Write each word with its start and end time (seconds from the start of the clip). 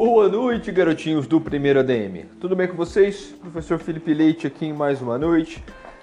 Boa 0.00 0.28
noite, 0.28 0.70
garotinhos 0.70 1.26
do 1.26 1.40
primeiro 1.40 1.80
ADM. 1.80 2.26
Tudo 2.40 2.54
bem 2.54 2.68
com 2.68 2.76
vocês? 2.76 3.34
Professor 3.40 3.80
Felipe 3.80 4.14
Leite 4.14 4.46
aqui 4.46 4.64
em 4.64 4.72
mais 4.72 5.02
uma 5.02 5.18
noite 5.18 5.60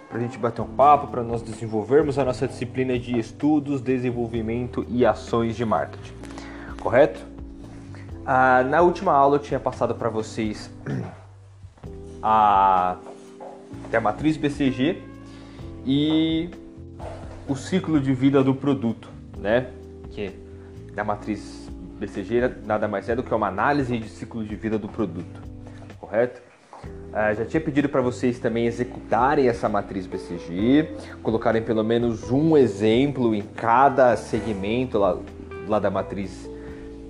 para 0.10 0.18
a 0.18 0.22
gente 0.22 0.38
bater 0.38 0.62
um 0.62 0.68
papo, 0.68 1.08
para 1.08 1.24
nós 1.24 1.42
desenvolvermos 1.42 2.20
a 2.20 2.26
nossa 2.26 2.46
disciplina 2.46 3.00
de 3.00 3.18
estudos, 3.18 3.80
desenvolvimento 3.80 4.86
e 4.90 5.06
ações 5.06 5.56
de 5.56 5.64
marketing. 5.64 6.12
Correto? 6.82 7.22
Ah, 8.26 8.64
na 8.64 8.82
última 8.82 9.14
aula 9.14 9.38
eu 9.38 9.40
tinha 9.40 9.62
passado 9.62 9.96
para 9.96 10.10
vocês 10.10 10.70
a, 12.22 12.98
a 13.94 14.02
matriz 14.02 14.36
BCG 14.36 15.02
e 15.86 16.50
o 17.48 17.56
ciclo 17.56 18.02
de 18.02 18.14
vida 18.14 18.44
do 18.44 18.54
produto, 18.54 19.08
né? 19.38 19.68
Que 20.12 20.34
da 20.94 21.06
matriz 21.06 21.65
BCG 22.06 22.52
nada 22.66 22.88
mais 22.88 23.10
é 23.10 23.16
do 23.16 23.24
que 23.24 23.34
uma 23.34 23.48
análise 23.48 23.98
de 23.98 24.08
ciclo 24.08 24.44
de 24.44 24.56
vida 24.56 24.78
do 24.78 24.88
produto, 24.88 25.42
correto? 26.00 26.40
Uh, 26.86 27.34
já 27.36 27.46
tinha 27.46 27.62
pedido 27.62 27.90
para 27.90 28.02
vocês 28.02 28.38
também 28.38 28.68
executarem 28.68 29.48
essa 29.48 29.68
matriz 29.68 30.06
BCG, 30.06 30.90
colocarem 31.24 31.64
pelo 31.64 31.84
menos 31.84 32.30
um 32.30 32.56
exemplo 32.56 33.34
em 33.34 33.42
cada 33.42 34.16
segmento 34.16 35.00
lá, 35.00 35.18
lá 35.68 35.80
da 35.80 35.90
matriz 35.90 36.48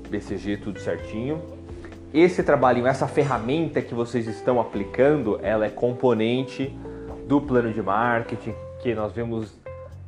BCG, 0.10 0.58
tudo 0.58 0.80
certinho. 0.80 1.42
Esse 2.14 2.42
trabalhinho, 2.42 2.88
essa 2.88 3.08
ferramenta 3.08 3.82
que 3.82 3.94
vocês 3.94 4.28
estão 4.28 4.62
aplicando, 4.62 5.40
ela 5.44 5.66
é 5.66 5.70
componente 5.70 6.74
do 7.28 7.42
plano 7.42 7.74
de 7.74 7.82
marketing 7.82 8.54
que 8.82 8.94
nós 8.94 9.12
vemos, 9.12 9.54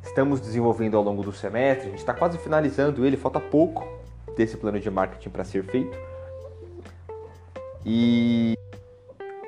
estamos 0.02 0.40
desenvolvendo 0.40 0.96
ao 0.96 1.02
longo 1.02 1.22
do 1.22 1.32
semestre. 1.32 1.88
A 1.88 1.90
gente 1.90 1.98
está 1.98 2.14
quase 2.14 2.38
finalizando 2.38 3.04
ele, 3.04 3.16
falta 3.16 3.38
pouco 3.38 3.97
desse 4.38 4.56
plano 4.56 4.78
de 4.78 4.88
marketing 4.88 5.30
para 5.30 5.42
ser 5.42 5.64
feito. 5.64 5.98
E 7.84 8.56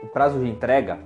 o 0.03 0.09
prazo 0.09 0.41
de 0.41 0.49
entrega 0.49 0.99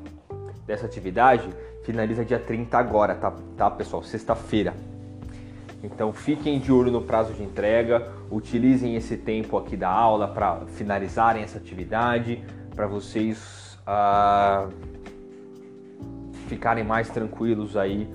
dessa 0.66 0.86
atividade 0.86 1.46
finaliza 1.84 2.24
dia 2.24 2.38
30 2.38 2.78
agora, 2.78 3.14
tá, 3.14 3.30
tá 3.56 3.70
pessoal? 3.70 4.02
Sexta-feira. 4.02 4.72
Então 5.82 6.14
fiquem 6.14 6.58
de 6.58 6.72
olho 6.72 6.90
no 6.90 7.02
prazo 7.02 7.34
de 7.34 7.42
entrega, 7.42 8.10
utilizem 8.30 8.96
esse 8.96 9.18
tempo 9.18 9.58
aqui 9.58 9.76
da 9.76 9.90
aula 9.90 10.28
para 10.28 10.62
finalizarem 10.68 11.42
essa 11.42 11.58
atividade, 11.58 12.42
para 12.74 12.86
vocês 12.86 13.78
uh, 13.86 14.72
ficarem 16.48 16.82
mais 16.82 17.10
tranquilos 17.10 17.76
aí 17.76 18.08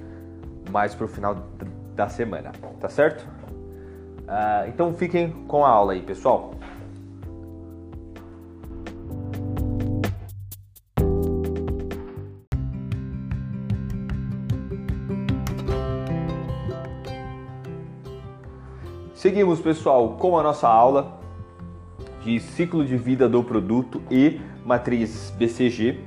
mais 0.72 0.96
para 0.96 1.06
o 1.06 1.08
final 1.08 1.36
da 1.96 2.10
semana, 2.10 2.52
tá 2.80 2.90
certo? 2.90 3.39
Uh, 4.30 4.70
então 4.70 4.94
fiquem 4.94 5.32
com 5.48 5.66
a 5.66 5.70
aula 5.70 5.94
aí, 5.94 6.04
pessoal. 6.04 6.54
Seguimos, 19.16 19.60
pessoal, 19.60 20.16
com 20.20 20.38
a 20.38 20.44
nossa 20.44 20.68
aula 20.68 21.20
de 22.24 22.40
ciclo 22.40 22.86
de 22.86 22.96
vida 22.96 23.28
do 23.28 23.44
produto 23.44 24.00
e 24.12 24.40
matriz 24.64 25.32
BCG, 25.32 26.00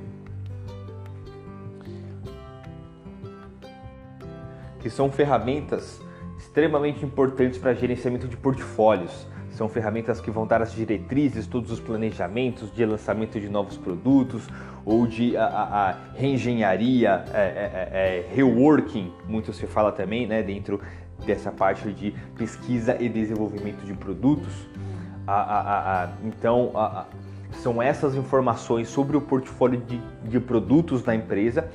que 4.79 4.89
são 4.89 5.11
ferramentas 5.11 6.01
extremamente 6.43 7.05
importantes 7.05 7.57
para 7.57 7.73
gerenciamento 7.73 8.27
de 8.27 8.35
portfólios. 8.35 9.25
São 9.51 9.69
ferramentas 9.69 10.19
que 10.19 10.31
vão 10.31 10.47
dar 10.47 10.61
as 10.61 10.73
diretrizes, 10.73 11.45
todos 11.45 11.71
os 11.71 11.79
planejamentos 11.79 12.73
de 12.73 12.83
lançamento 12.85 13.39
de 13.39 13.47
novos 13.49 13.77
produtos 13.77 14.47
ou 14.83 15.05
de 15.05 15.37
a, 15.37 15.45
a, 15.45 15.89
a 15.89 15.95
reengenharia, 16.15 17.23
é, 17.33 17.37
é, 17.37 17.41
é, 17.41 18.27
é, 18.29 18.35
reworking, 18.35 19.13
muito 19.27 19.53
se 19.53 19.67
fala 19.67 19.91
também, 19.91 20.27
né, 20.27 20.41
dentro 20.41 20.81
dessa 21.25 21.51
parte 21.51 21.91
de 21.93 22.13
pesquisa 22.35 22.97
e 22.99 23.07
desenvolvimento 23.07 23.85
de 23.85 23.93
produtos. 23.93 24.53
A, 25.25 26.09
então, 26.25 26.73
são 27.61 27.81
essas 27.81 28.15
informações 28.15 28.89
sobre 28.89 29.15
o 29.15 29.21
portfólio 29.21 29.79
de, 29.79 30.01
de 30.25 30.39
produtos 30.39 31.01
da 31.01 31.15
empresa 31.15 31.69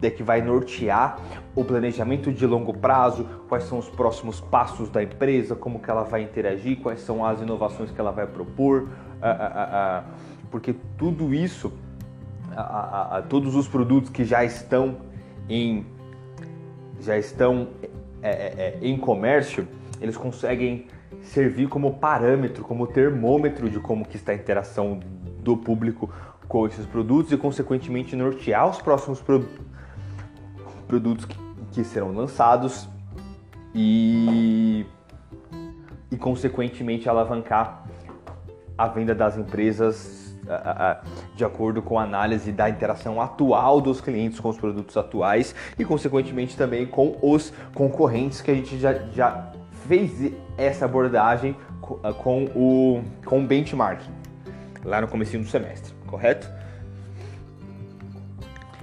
que 0.00 0.22
vai 0.22 0.42
nortear 0.42 1.18
o 1.54 1.64
planejamento 1.64 2.32
de 2.32 2.46
longo 2.46 2.76
prazo, 2.76 3.26
quais 3.48 3.64
são 3.64 3.78
os 3.78 3.88
próximos 3.88 4.40
passos 4.40 4.88
da 4.88 5.02
empresa, 5.02 5.54
como 5.54 5.80
que 5.80 5.90
ela 5.90 6.02
vai 6.02 6.22
interagir, 6.22 6.78
quais 6.80 7.00
são 7.00 7.24
as 7.24 7.40
inovações 7.40 7.90
que 7.90 8.00
ela 8.00 8.12
vai 8.12 8.26
propor, 8.26 8.88
porque 10.50 10.74
tudo 10.98 11.34
isso, 11.34 11.72
todos 13.28 13.54
os 13.54 13.66
produtos 13.66 14.10
que 14.10 14.24
já 14.24 14.44
estão 14.44 14.96
em 15.48 15.86
já 17.00 17.16
estão 17.18 17.68
é, 18.22 18.30
é, 18.30 18.32
é, 18.32 18.78
em 18.82 18.96
comércio, 18.96 19.68
eles 20.00 20.16
conseguem 20.16 20.86
servir 21.22 21.68
como 21.68 21.94
parâmetro, 21.94 22.64
como 22.64 22.86
termômetro 22.86 23.68
de 23.68 23.78
como 23.78 24.04
que 24.04 24.16
está 24.16 24.32
a 24.32 24.34
interação 24.34 25.00
do 25.40 25.56
público 25.56 26.10
com 26.48 26.66
esses 26.66 26.86
produtos 26.86 27.32
e 27.32 27.36
consequentemente 27.36 28.16
nortear 28.16 28.68
os 28.68 28.80
próximos 28.80 29.20
produtos 30.86 31.24
que, 31.24 31.36
que 31.72 31.84
serão 31.84 32.12
lançados 32.12 32.88
e, 33.74 34.86
e, 36.10 36.16
consequentemente, 36.16 37.08
alavancar 37.08 37.84
a 38.76 38.88
venda 38.88 39.14
das 39.14 39.36
empresas 39.36 40.26
de 41.34 41.44
acordo 41.44 41.82
com 41.82 41.98
a 41.98 42.04
análise 42.04 42.52
da 42.52 42.70
interação 42.70 43.20
atual 43.20 43.80
dos 43.80 44.00
clientes 44.00 44.38
com 44.38 44.48
os 44.48 44.56
produtos 44.56 44.96
atuais 44.96 45.54
e, 45.78 45.84
consequentemente, 45.84 46.56
também 46.56 46.86
com 46.86 47.16
os 47.20 47.52
concorrentes 47.74 48.40
que 48.40 48.50
a 48.50 48.54
gente 48.54 48.78
já, 48.78 48.92
já 49.12 49.52
fez 49.88 50.32
essa 50.56 50.84
abordagem 50.84 51.56
com 51.80 52.44
o, 52.54 53.02
com 53.24 53.40
o 53.40 53.46
benchmarking 53.46 54.10
lá 54.84 55.00
no 55.00 55.08
começo 55.08 55.36
do 55.36 55.44
semestre, 55.46 55.92
correto? 56.06 56.48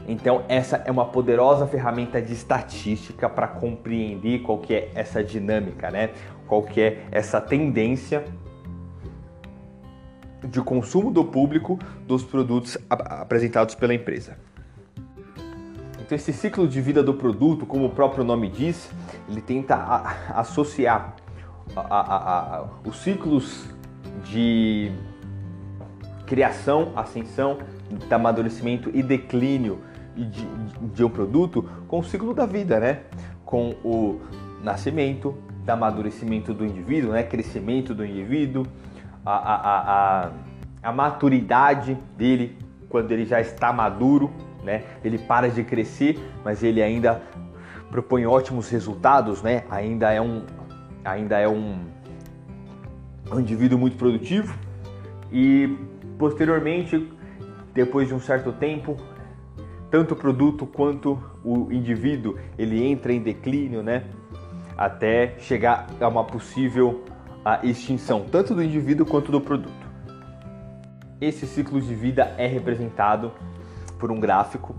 Então 0.07 0.43
essa 0.49 0.77
é 0.85 0.91
uma 0.91 1.05
poderosa 1.05 1.65
ferramenta 1.65 2.21
de 2.21 2.33
estatística 2.33 3.29
para 3.29 3.47
compreender 3.47 4.39
qual 4.39 4.57
que 4.57 4.73
é 4.73 4.91
essa 4.93 5.23
dinâmica, 5.23 5.89
né? 5.89 6.09
Qual 6.47 6.61
que 6.63 6.81
é 6.81 7.05
essa 7.11 7.39
tendência 7.39 8.23
de 10.47 10.61
consumo 10.61 11.11
do 11.11 11.23
público 11.23 11.79
dos 12.05 12.23
produtos 12.23 12.77
apresentados 12.89 13.75
pela 13.75 13.93
empresa. 13.93 14.37
Então 16.01 16.15
esse 16.15 16.33
ciclo 16.33 16.67
de 16.67 16.81
vida 16.81 17.01
do 17.01 17.13
produto, 17.13 17.65
como 17.65 17.85
o 17.85 17.89
próprio 17.89 18.23
nome 18.23 18.49
diz, 18.49 18.91
ele 19.29 19.41
tenta 19.41 19.75
associar 20.35 21.15
a, 21.75 21.81
a, 21.81 22.57
a, 22.57 22.65
os 22.85 22.97
ciclos 22.97 23.65
de 24.25 24.91
criação, 26.25 26.91
ascensão, 26.95 27.57
amadurecimento 28.11 28.91
e 28.93 29.01
declínio 29.01 29.79
de, 30.15 30.45
de 30.93 31.03
um 31.03 31.09
produto 31.09 31.67
com 31.87 31.99
o 31.99 32.03
ciclo 32.03 32.33
da 32.33 32.45
vida, 32.45 32.79
né? 32.79 33.01
Com 33.45 33.75
o 33.83 34.21
nascimento, 34.63 35.35
do 35.65 35.69
amadurecimento 35.69 36.53
do 36.53 36.65
indivíduo, 36.65 37.11
né? 37.11 37.23
Crescimento 37.23 37.93
do 37.93 38.05
indivíduo, 38.05 38.65
a, 39.25 39.31
a, 39.31 40.25
a, 40.25 40.31
a 40.83 40.91
maturidade 40.91 41.97
dele 42.17 42.57
quando 42.89 43.11
ele 43.11 43.25
já 43.25 43.41
está 43.41 43.73
maduro, 43.73 44.31
né? 44.63 44.83
Ele 45.03 45.17
para 45.17 45.49
de 45.49 45.63
crescer, 45.63 46.19
mas 46.43 46.63
ele 46.63 46.81
ainda 46.81 47.21
propõe 47.89 48.25
ótimos 48.25 48.69
resultados, 48.69 49.41
né? 49.41 49.63
Ainda 49.69 50.11
é 50.11 50.21
um, 50.21 50.43
ainda 51.03 51.39
é 51.39 51.47
um, 51.47 51.79
um 53.31 53.39
indivíduo 53.39 53.77
muito 53.77 53.97
produtivo 53.97 54.55
e 55.31 55.77
posteriormente, 56.17 57.11
depois 57.73 58.07
de 58.07 58.13
um 58.13 58.19
certo 58.19 58.51
tempo, 58.51 58.95
tanto 59.93 60.15
o 60.15 60.17
produto 60.17 60.65
quanto 60.65 61.21
o 61.45 61.71
indivíduo 61.71 62.35
ele 62.57 62.83
entra 62.83 63.13
em 63.13 63.21
declínio, 63.21 63.83
né? 63.83 64.05
Até 64.75 65.35
chegar 65.37 65.85
a 66.01 66.07
uma 66.07 66.23
possível 66.23 67.03
a 67.45 67.63
extinção, 67.63 68.25
tanto 68.25 68.55
do 68.55 68.63
indivíduo 68.63 69.05
quanto 69.05 69.31
do 69.31 69.39
produto. 69.39 69.85
Esse 71.21 71.45
ciclo 71.45 71.79
de 71.79 71.93
vida 71.93 72.33
é 72.39 72.47
representado 72.47 73.31
por 73.99 74.11
um 74.11 74.19
gráfico 74.19 74.75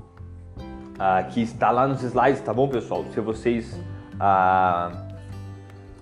uh, 0.58 1.30
que 1.30 1.40
está 1.42 1.70
lá 1.70 1.86
nos 1.86 2.02
slides, 2.02 2.40
tá 2.40 2.52
bom, 2.52 2.68
pessoal? 2.68 3.04
Se 3.14 3.20
vocês 3.20 3.72
uh, 4.14 4.98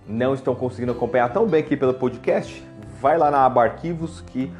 não 0.08 0.32
estão 0.32 0.54
conseguindo 0.54 0.92
acompanhar 0.92 1.30
tão 1.30 1.46
bem 1.46 1.60
aqui 1.60 1.76
pelo 1.76 1.92
podcast, 1.92 2.66
vai 2.98 3.18
lá 3.18 3.30
na 3.30 3.44
aba 3.44 3.62
arquivos 3.62 4.22
que 4.22 4.50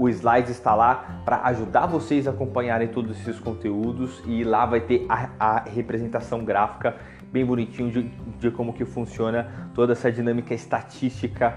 o 0.00 0.08
Slides 0.08 0.48
está 0.48 0.74
lá 0.74 1.20
para 1.26 1.42
ajudar 1.48 1.84
vocês 1.84 2.26
a 2.26 2.30
acompanharem 2.30 2.88
todos 2.88 3.20
esses 3.20 3.38
conteúdos 3.38 4.22
e 4.24 4.42
lá 4.42 4.64
vai 4.64 4.80
ter 4.80 5.04
a, 5.10 5.28
a 5.38 5.60
representação 5.60 6.42
gráfica 6.42 6.96
bem 7.30 7.44
bonitinho 7.44 7.90
de, 7.90 8.02
de, 8.38 8.50
como 8.50 8.72
que 8.72 8.86
funciona 8.86 9.70
toda 9.74 9.92
essa 9.92 10.10
dinâmica 10.10 10.54
estatística 10.54 11.54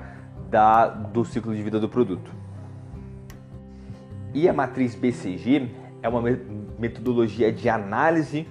da, 0.49 0.87
do 0.87 1.23
ciclo 1.23 1.55
de 1.55 1.63
vida 1.63 1.79
do 1.79 1.87
produto. 1.87 2.29
E 4.33 4.49
a 4.49 4.51
matriz 4.51 4.93
BCG 4.93 5.71
é 6.01 6.09
uma 6.09 6.21
metodologia 6.77 7.49
de 7.49 7.69
análise 7.69 8.45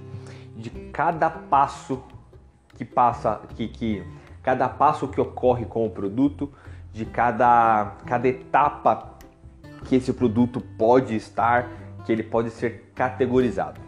de 0.56 0.70
cada 0.90 1.28
passo 1.28 2.02
que 2.76 2.84
passa, 2.86 3.42
que, 3.50 3.68
que 3.68 4.02
cada 4.42 4.70
passo 4.70 5.06
que 5.06 5.20
ocorre 5.20 5.66
com 5.66 5.84
o 5.84 5.90
produto, 5.90 6.50
de 6.92 7.06
cada, 7.06 7.96
cada 8.06 8.28
etapa 8.28 9.11
que 9.84 9.96
esse 9.96 10.12
produto 10.12 10.60
pode 10.60 11.14
estar, 11.14 11.68
que 12.04 12.12
ele 12.12 12.22
pode 12.22 12.50
ser 12.50 12.92
categorizado. 12.94 13.80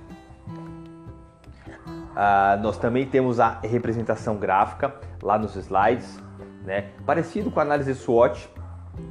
Uh, 1.86 2.62
nós 2.62 2.76
também 2.78 3.06
temos 3.06 3.40
a 3.40 3.58
representação 3.60 4.36
gráfica 4.36 4.94
lá 5.22 5.36
nos 5.36 5.56
slides, 5.56 6.22
né? 6.64 6.90
parecido 7.04 7.50
com 7.50 7.58
a 7.58 7.62
análise 7.62 7.94
SWOT, 7.94 8.48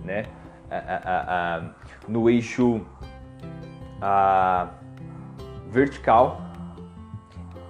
né? 0.03 0.25
Uh, 0.69 1.67
uh, 1.67 1.73
no 2.07 2.29
eixo 2.29 2.81
vertical 5.69 6.42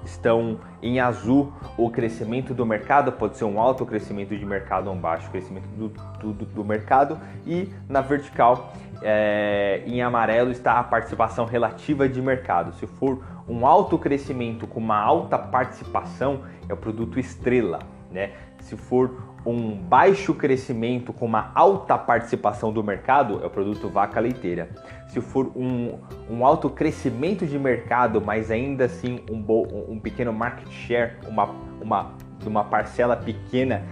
estão 0.06 0.60
em 0.82 1.00
azul 1.00 1.54
o 1.78 1.90
crescimento 1.90 2.54
do 2.54 2.66
mercado, 2.66 3.12
pode 3.12 3.38
ser 3.38 3.46
um 3.46 3.60
alto 3.60 3.86
crescimento 3.86 4.36
de 4.36 4.46
mercado 4.46 4.88
ou 4.88 4.96
um 4.96 5.00
baixo 5.00 5.30
crescimento 5.30 5.68
do, 5.78 5.90
do, 6.20 6.46
do 6.46 6.66
mercado, 6.66 7.20
e 7.46 7.70
na 7.88 8.02
vertical 8.02 8.74
é, 9.02 9.84
em 9.86 10.02
amarelo 10.02 10.52
está 10.52 10.80
a 10.80 10.84
participação 10.84 11.46
relativa 11.46 12.08
de 12.08 12.22
mercado. 12.22 12.74
Se 12.76 12.88
for 12.88 13.24
um 13.48 13.66
alto 13.68 13.98
crescimento 13.98 14.66
com 14.66 14.80
uma 14.80 15.00
alta 15.00 15.38
participação, 15.38 16.42
é 16.68 16.74
o 16.74 16.78
produto 16.78 17.20
estrela. 17.20 17.80
Né? 18.14 18.32
Se 18.60 18.78
for 18.78 19.34
um 19.44 19.76
baixo 19.76 20.34
crescimento 20.36 21.12
com 21.12 21.26
uma 21.26 21.52
alta 21.56 21.98
participação 21.98 22.72
do 22.72 22.84
mercado, 22.84 23.42
é 23.44 23.48
o 23.48 23.50
produto 23.50 23.90
vaca 23.90 24.20
leiteira. 24.20 24.70
Se 25.08 25.20
for 25.20 25.52
um, 25.56 26.00
um 26.30 26.46
alto 26.46 26.70
crescimento 26.70 27.46
de 27.46 27.58
mercado, 27.58 28.22
mas 28.22 28.52
ainda 28.52 28.86
assim 28.86 29.20
um, 29.30 29.44
um 29.92 30.00
pequeno 30.00 30.32
market 30.32 30.70
share, 30.70 31.18
uma, 31.28 31.50
uma, 31.82 32.14
uma 32.46 32.64
parcela 32.64 33.18
pequena 33.18 33.84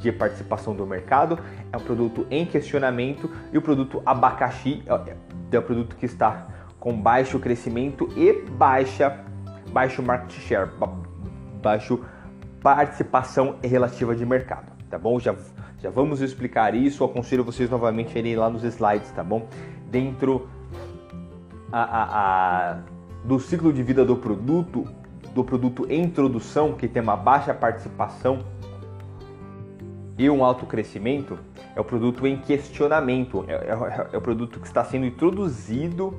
de 0.00 0.10
participação 0.10 0.74
do 0.74 0.86
mercado, 0.86 1.38
é 1.72 1.76
um 1.76 1.80
produto 1.80 2.26
em 2.30 2.44
questionamento 2.44 3.30
e 3.52 3.58
o 3.58 3.62
produto 3.62 4.02
abacaxi 4.04 4.82
é, 4.86 5.14
é 5.52 5.58
o 5.58 5.62
produto 5.62 5.96
que 5.96 6.06
está 6.06 6.48
com 6.80 6.92
baixo 7.00 7.38
crescimento 7.38 8.08
e 8.16 8.32
baixa 8.50 9.24
baixo 9.72 10.02
market 10.02 10.32
share, 10.40 10.70
baixo 11.62 12.04
participação 12.64 13.56
relativa 13.62 14.16
de 14.16 14.24
mercado, 14.24 14.72
tá 14.88 14.98
bom? 14.98 15.20
Já, 15.20 15.34
já 15.82 15.90
vamos 15.90 16.22
explicar 16.22 16.74
isso, 16.74 17.04
aconselho 17.04 17.44
vocês 17.44 17.68
novamente 17.68 18.16
a 18.16 18.18
irem 18.18 18.36
lá 18.36 18.48
nos 18.48 18.64
slides, 18.64 19.10
tá 19.10 19.22
bom? 19.22 19.46
Dentro 19.90 20.48
a, 21.70 21.82
a, 21.82 22.70
a, 22.72 22.78
do 23.22 23.38
ciclo 23.38 23.70
de 23.70 23.82
vida 23.82 24.02
do 24.02 24.16
produto, 24.16 24.86
do 25.34 25.44
produto 25.44 25.86
em 25.90 26.04
introdução, 26.04 26.72
que 26.72 26.88
tem 26.88 27.02
uma 27.02 27.16
baixa 27.16 27.52
participação 27.52 28.38
e 30.16 30.30
um 30.30 30.42
alto 30.42 30.64
crescimento, 30.64 31.38
é 31.76 31.80
o 31.82 31.84
produto 31.84 32.26
em 32.26 32.38
questionamento, 32.38 33.44
é, 33.46 33.52
é, 33.52 34.08
é 34.10 34.16
o 34.16 34.22
produto 34.22 34.58
que 34.58 34.66
está 34.66 34.82
sendo 34.82 35.04
introduzido 35.04 36.18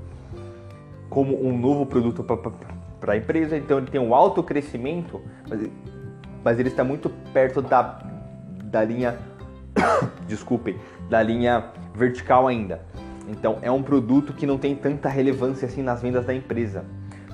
como 1.10 1.44
um 1.44 1.58
novo 1.58 1.88
produto 1.88 2.24
para 2.24 3.14
a 3.14 3.18
empresa, 3.18 3.58
então 3.58 3.80
ele 3.80 3.88
tem 3.88 4.00
um 4.00 4.14
alto 4.14 4.44
crescimento, 4.44 5.20
mas, 5.50 5.68
mas 6.46 6.60
ele 6.60 6.70
está 6.70 6.84
muito 6.84 7.10
perto 7.34 7.60
da, 7.60 8.04
da 8.66 8.84
linha, 8.84 9.18
desculpem, 10.28 10.78
da 11.10 11.24
linha 11.24 11.72
vertical 11.96 12.48
ainda. 12.48 12.82
Então 13.28 13.58
é 13.64 13.72
um 13.72 13.82
produto 13.82 14.32
que 14.32 14.46
não 14.46 14.60
tem 14.60 14.76
tanta 14.76 15.10
relevância 15.10 15.66
assim 15.66 15.82
nas 15.82 16.04
vendas 16.04 16.24
da 16.24 16.36
empresa. 16.36 16.86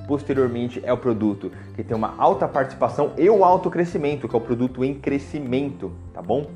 Posteriormente 0.08 0.82
é 0.86 0.94
o 0.94 0.98
produto 0.98 1.52
que 1.76 1.84
tem 1.84 1.96
uma 1.96 2.16
alta 2.18 2.48
participação 2.48 3.12
e 3.18 3.30
um 3.30 3.44
alto 3.44 3.70
crescimento, 3.70 4.30
que 4.30 4.36
é 4.36 4.38
o 4.38 4.42
produto 4.42 4.84
em 4.84 4.94
crescimento, 4.94 5.92
tá 6.14 6.22
bom? 6.22 6.50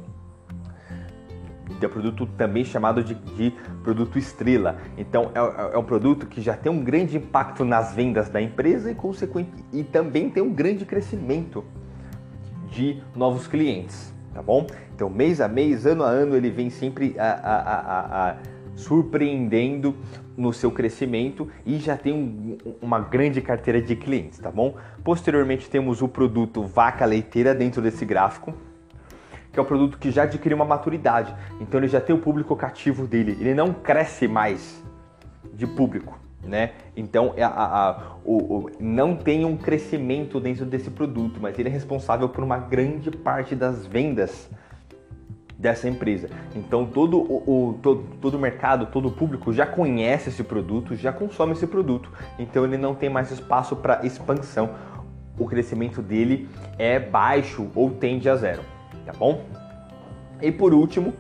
é 1.82 1.88
produto 1.88 2.26
também 2.38 2.64
chamado 2.64 3.04
de, 3.04 3.14
de 3.14 3.54
produto 3.84 4.18
estrela. 4.18 4.78
Então 4.98 5.30
é, 5.36 5.40
é, 5.40 5.76
é, 5.76 5.78
um 5.78 5.84
produto 5.84 6.26
que 6.26 6.42
já 6.42 6.56
tem 6.56 6.72
um 6.72 6.82
grande 6.82 7.18
impacto 7.18 7.66
nas 7.66 7.94
vendas 7.94 8.30
da 8.30 8.42
empresa 8.42 8.90
e, 8.90 8.96
consequente, 8.96 9.52
e 9.74 9.84
também 9.84 10.30
tem 10.30 10.42
um 10.42 10.54
grande 10.54 10.86
crescimento 10.86 11.64
de 12.76 13.02
novos 13.16 13.48
clientes, 13.48 14.14
tá 14.34 14.42
bom? 14.42 14.68
Então 14.94 15.10
mês 15.10 15.40
a 15.40 15.48
mês, 15.48 15.86
ano 15.86 16.04
a 16.04 16.10
ano, 16.10 16.36
ele 16.36 16.50
vem 16.50 16.70
sempre 16.70 17.16
a, 17.18 17.32
a, 17.32 18.30
a, 18.32 18.36
surpreendendo 18.76 19.96
no 20.36 20.52
seu 20.52 20.70
crescimento 20.70 21.48
e 21.66 21.78
já 21.78 21.96
tem 21.96 22.14
um, 22.14 22.58
uma 22.82 23.00
grande 23.00 23.42
carteira 23.42 23.82
de 23.82 23.96
clientes, 23.96 24.40
tá 24.40 24.52
bom? 24.52 24.76
Posteriormente 25.04 25.70
temos 25.70 26.02
o 26.02 26.08
produto 26.08 26.64
vaca 26.64 27.06
leiteira 27.06 27.56
dentro 27.56 27.82
desse 27.82 28.04
gráfico, 28.04 28.54
que 29.54 29.58
é 29.58 29.62
um 29.62 29.66
produto 29.66 29.98
que 29.98 30.12
já 30.12 30.24
adquiriu 30.24 30.58
uma 30.58 30.66
maturidade. 30.66 31.34
Então 31.62 31.80
ele 31.80 31.88
já 31.88 32.02
tem 32.02 32.14
o 32.14 32.20
público 32.20 32.54
cativo 32.58 33.08
dele, 33.08 33.38
ele 33.40 33.54
não 33.54 33.74
cresce 33.74 34.28
mais 34.28 34.84
de 35.54 35.66
público, 35.66 36.20
né? 36.46 36.72
Então 36.96 37.34
a, 37.38 37.46
a, 37.46 37.90
a, 37.90 38.04
o, 38.24 38.36
o, 38.36 38.72
não 38.80 39.16
tem 39.16 39.46
um 39.46 39.58
crescimento 39.58 40.40
dentro 40.40 40.66
desse 40.66 40.90
produto, 40.90 41.40
mas 41.42 41.58
ele 41.58 41.70
é 41.70 41.72
responsável 41.72 42.30
por 42.30 42.44
uma 42.44 42.58
grande 42.58 43.12
parte 43.12 43.56
das 43.56 43.86
vendas 43.86 44.50
dessa 45.58 45.88
empresa. 45.88 46.30
Então 46.56 46.86
todo 46.86 47.18
o, 47.18 47.70
o 47.70 47.74
todo, 47.82 48.04
todo 48.22 48.38
mercado, 48.40 48.88
todo 48.88 49.08
o 49.08 49.12
público 49.12 49.52
já 49.52 49.66
conhece 49.66 50.30
esse 50.30 50.44
produto, 50.44 50.96
já 50.96 51.12
consome 51.12 51.54
esse 51.54 51.68
produto. 51.68 52.12
Então 52.38 52.64
ele 52.64 52.78
não 52.78 52.94
tem 52.94 53.10
mais 53.10 53.32
espaço 53.32 53.76
para 53.76 54.06
expansão. 54.06 54.70
O 55.38 55.46
crescimento 55.46 56.02
dele 56.02 56.48
é 56.78 56.98
baixo 56.98 57.68
ou 57.76 57.92
tende 57.92 58.30
a 58.30 58.36
zero 58.36 58.76
tá 59.06 59.14
bom? 59.14 59.46
E 60.42 60.52
por 60.52 60.74
último, 60.74 61.14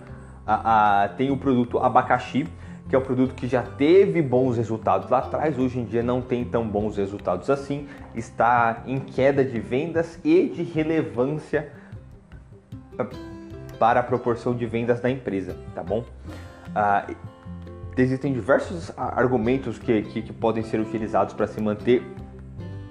tem 1.16 1.32
o 1.32 1.38
produto 1.38 1.80
abacaxi, 1.80 2.48
que 2.88 2.96
é 2.96 3.00
um 3.00 3.02
produto 3.02 3.34
que 3.34 3.48
já 3.48 3.64
teve 3.64 4.22
bons 4.22 4.58
resultados 4.58 5.10
lá 5.10 5.20
atrás, 5.20 5.58
hoje 5.58 5.80
em 5.80 5.86
dia 5.86 6.04
não 6.04 6.22
tem 6.22 6.46
tão 6.46 6.68
bons 6.68 6.98
resultados 6.98 7.50
assim, 7.50 7.88
está 8.14 8.84
em 8.86 9.00
queda 9.00 9.44
de 9.44 9.60
vendas 9.60 10.20
e 10.24 10.48
de 10.48 10.64
relevância 10.64 11.72
para 13.80 14.00
a 14.00 14.04
proporção 14.04 14.56
de 14.56 14.66
vendas 14.66 15.00
da 15.00 15.10
empresa, 15.10 15.58
tá 15.74 15.84
bom? 15.84 16.04
Ah, 16.76 17.08
existem 17.98 18.32
diversos 18.34 18.92
argumentos 18.98 19.80
que, 19.80 20.02
que, 20.04 20.22
que 20.22 20.34
podem 20.34 20.64
ser 20.64 20.80
utilizados 20.80 21.34
para 21.34 21.48
se 21.48 21.60
manter 21.60 22.04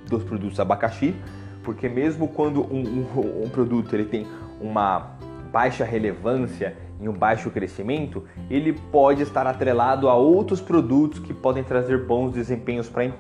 dos 0.09 0.25
produtos 0.25 0.59
abacaxi, 0.59 1.15
porque 1.63 1.89
mesmo 1.89 2.29
quando 2.29 2.63
um, 2.63 2.83
um, 2.83 3.45
um 3.45 3.49
produto 3.49 3.95
ele 3.95 4.05
tem 4.05 4.27
uma 4.61 5.13
baixa 5.55 5.85
relevância 5.85 6.77
e 7.01 7.09
um 7.09 7.13
baixo 7.13 7.49
crescimento, 7.49 8.25
ele 8.51 8.73
pode 8.73 9.23
estar 9.23 9.47
atrelado 9.47 10.09
a 10.09 10.15
outros 10.17 10.61
produtos 10.61 11.21
que 11.21 11.33
podem 11.33 11.63
trazer 11.63 12.05
bons 12.05 12.33
desempenhos 12.33 12.89
para 12.89 13.13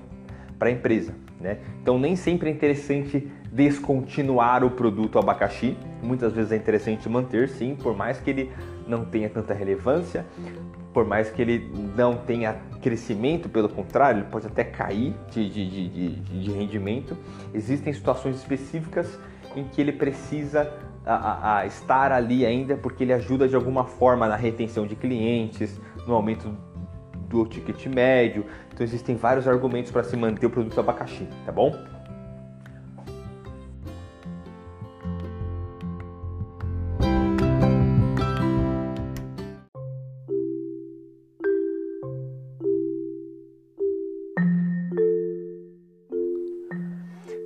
a 0.68 0.70
empresa. 0.70 1.14
Né? 1.40 1.58
Então 1.80 1.96
nem 1.96 2.16
sempre 2.16 2.50
é 2.50 2.52
interessante 2.52 3.30
descontinuar 3.52 4.64
o 4.64 4.70
produto 4.70 5.16
abacaxi, 5.16 5.76
muitas 6.02 6.32
vezes 6.32 6.50
é 6.50 6.56
interessante 6.56 7.08
manter 7.08 7.48
sim, 7.48 7.76
por 7.76 7.96
mais 7.96 8.18
que 8.18 8.30
ele 8.30 8.50
não 8.88 9.04
tenha 9.04 9.28
tanta 9.28 9.54
relevância, 9.54 10.26
por 10.92 11.04
mais 11.04 11.30
que 11.30 11.40
ele 11.40 11.70
não 11.96 12.16
tenha 12.16 12.56
crescimento, 12.82 13.48
pelo 13.48 13.68
contrário, 13.68 14.22
ele 14.22 14.28
pode 14.28 14.46
até 14.48 14.64
cair 14.64 15.14
de, 15.30 15.48
de, 15.48 15.88
de, 15.88 16.10
de 16.10 16.50
rendimento. 16.50 17.16
Existem 17.52 17.92
situações 17.92 18.36
específicas 18.36 19.18
em 19.56 19.64
que 19.64 19.80
ele 19.80 19.92
precisa 19.92 20.68
a, 21.06 21.58
a, 21.58 21.66
estar 21.66 22.12
ali 22.12 22.46
ainda 22.46 22.76
porque 22.76 23.04
ele 23.04 23.12
ajuda 23.12 23.46
de 23.46 23.54
alguma 23.54 23.84
forma 23.84 24.26
na 24.26 24.36
retenção 24.36 24.86
de 24.86 24.96
clientes, 24.96 25.80
no 26.06 26.14
aumento 26.14 26.56
do 27.28 27.44
ticket 27.46 27.86
médio. 27.86 28.46
Então 28.72 28.84
existem 28.84 29.16
vários 29.16 29.46
argumentos 29.46 29.90
para 29.90 30.02
se 30.02 30.16
manter 30.16 30.46
o 30.46 30.50
produto 30.50 30.78
abacaxi, 30.80 31.28
tá 31.44 31.52
bom? 31.52 31.74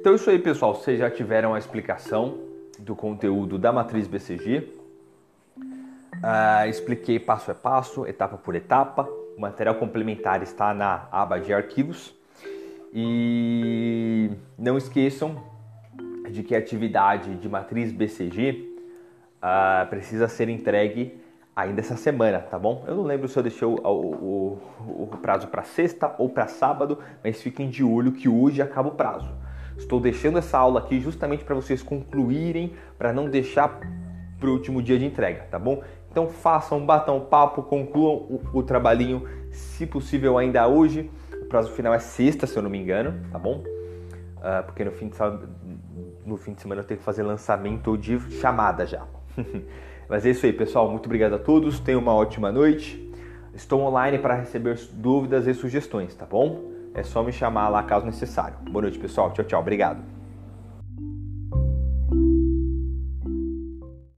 Então 0.01 0.13
é 0.13 0.17
isso 0.17 0.31
aí, 0.31 0.39
pessoal. 0.39 0.75
Vocês 0.75 0.99
já 0.99 1.11
tiveram 1.11 1.53
a 1.55 1.59
explicação 1.59 2.48
do 2.89 2.97
conteúdo 2.97 3.59
da 3.59 3.71
matriz 3.71 4.09
BCG. 4.09 4.75
Uh, 5.59 6.69
expliquei 6.69 7.21
passo 7.21 7.51
a 7.51 7.55
passo, 7.55 8.07
etapa 8.07 8.39
por 8.39 8.55
etapa. 8.55 9.07
O 9.37 9.41
material 9.41 9.75
complementar 9.75 10.43
está 10.43 10.73
na 10.73 11.07
aba 11.13 11.39
de 11.39 11.53
arquivos. 11.53 12.15
E 12.93 14.31
não 14.59 14.79
esqueçam 14.79 15.45
de 16.31 16.43
que 16.43 16.55
a 16.55 16.59
atividade 16.59 17.37
de 17.37 17.49
matriz 17.49 17.93
BCG 17.93 18.77
ah, 19.41 19.87
precisa 19.91 20.27
ser 20.27 20.49
entregue 20.49 21.21
ainda 21.55 21.81
essa 21.81 21.97
semana, 21.97 22.39
tá 22.41 22.59
bom? 22.59 22.85
Eu 22.87 22.97
não 22.97 23.05
lembro 23.05 23.29
se 23.29 23.39
eu 23.39 23.43
deixei 23.43 23.69
o, 23.69 23.75
o, 23.75 24.59
o, 24.81 25.03
o 25.03 25.19
prazo 25.21 25.49
para 25.49 25.63
sexta 25.65 26.15
ou 26.19 26.31
para 26.31 26.47
sábado, 26.47 26.99
mas 27.23 27.43
fiquem 27.43 27.69
de 27.69 27.85
olho 27.85 28.13
que 28.13 28.29
hoje 28.29 28.63
acaba 28.63 28.89
o 28.89 28.93
prazo. 28.93 29.31
Estou 29.79 30.01
deixando 30.01 30.39
essa 30.39 30.59
aula 30.59 30.81
aqui 30.81 31.01
justamente 31.01 31.45
para 31.45 31.55
vocês 31.55 31.83
concluírem, 31.83 32.75
para 32.99 33.13
não 33.13 33.31
deixar 33.31 33.81
para 34.39 34.49
o 34.49 34.53
último 34.53 34.83
dia 34.83 34.99
de 34.99 35.07
entrega, 35.07 35.47
tá 35.51 35.59
bom? 35.59 35.83
Então 36.11 36.29
façam, 36.29 36.85
batam 36.85 37.21
papo, 37.21 37.63
concluam 37.63 38.15
o, 38.15 38.41
o 38.53 38.63
trabalhinho, 38.63 39.23
se 39.51 39.87
possível 39.87 40.37
ainda 40.37 40.67
hoje. 40.67 41.11
O 41.43 41.47
prazo 41.47 41.71
final 41.73 41.95
é 41.95 41.99
sexta, 41.99 42.47
se 42.47 42.57
eu 42.57 42.63
não 42.63 42.69
me 42.69 42.79
engano, 42.79 43.15
tá 43.31 43.39
bom? 43.39 43.63
Uh, 44.39 44.65
porque 44.67 44.85
no 44.85 44.93
fim, 44.93 45.09
de, 45.09 45.17
no 46.27 46.37
fim 46.37 46.53
de 46.55 46.61
semana 46.61 46.81
eu 46.83 46.85
tenho 46.85 46.99
que 46.99 47.05
fazer 47.05 47.23
lançamento 47.23 47.97
de 47.97 48.19
chamada 48.41 48.85
já. 48.85 49.07
Mas 50.09 50.25
é 50.27 50.31
isso 50.31 50.45
aí, 50.45 50.53
pessoal. 50.53 50.91
Muito 50.91 51.07
obrigado 51.07 51.35
a 51.35 51.39
todos. 51.39 51.79
Tenham 51.81 52.01
uma 52.01 52.15
ótima 52.15 52.51
noite. 52.51 53.13
Estou 53.55 53.81
online 53.83 54.19
para 54.19 54.35
receber 54.35 54.79
dúvidas 54.93 55.47
e 55.47 55.55
sugestões, 55.55 56.15
tá 56.15 56.25
bom? 56.25 56.78
É 56.95 57.03
só 57.03 57.23
me 57.23 57.33
chamar 57.33 57.69
lá 57.69 57.83
caso 57.83 58.07
necessário. 58.07 58.59
Boa 58.71 58.83
noite, 58.83 58.99
pessoal. 58.99 59.33
Tchau, 59.33 59.45
tchau. 59.45 59.61
Obrigado. 59.61 60.18